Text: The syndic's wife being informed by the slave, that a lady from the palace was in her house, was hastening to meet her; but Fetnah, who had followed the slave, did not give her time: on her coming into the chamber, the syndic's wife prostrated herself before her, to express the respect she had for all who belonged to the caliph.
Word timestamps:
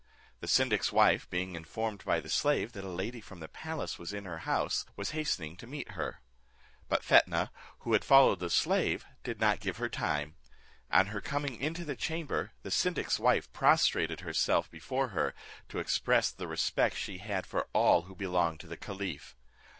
The 0.39 0.47
syndic's 0.47 0.91
wife 0.91 1.29
being 1.29 1.53
informed 1.53 2.03
by 2.05 2.19
the 2.21 2.27
slave, 2.27 2.71
that 2.71 2.83
a 2.83 2.87
lady 2.89 3.21
from 3.21 3.39
the 3.39 3.47
palace 3.47 3.99
was 3.99 4.13
in 4.13 4.25
her 4.25 4.39
house, 4.49 4.83
was 4.95 5.11
hastening 5.11 5.55
to 5.57 5.67
meet 5.67 5.89
her; 5.91 6.21
but 6.89 7.03
Fetnah, 7.03 7.51
who 7.81 7.93
had 7.93 8.03
followed 8.03 8.39
the 8.39 8.49
slave, 8.49 9.05
did 9.23 9.39
not 9.39 9.59
give 9.59 9.77
her 9.77 9.89
time: 9.89 10.37
on 10.91 11.05
her 11.13 11.21
coming 11.21 11.55
into 11.55 11.85
the 11.85 11.95
chamber, 11.95 12.51
the 12.63 12.71
syndic's 12.71 13.19
wife 13.19 13.53
prostrated 13.53 14.21
herself 14.21 14.71
before 14.71 15.09
her, 15.09 15.35
to 15.69 15.77
express 15.77 16.31
the 16.31 16.47
respect 16.47 16.97
she 16.97 17.19
had 17.19 17.45
for 17.45 17.67
all 17.71 18.01
who 18.05 18.15
belonged 18.15 18.59
to 18.61 18.67
the 18.67 18.77
caliph. 18.77 19.35